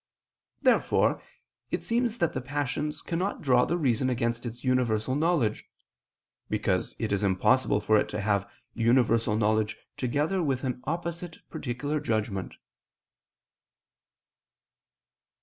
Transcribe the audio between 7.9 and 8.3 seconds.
it to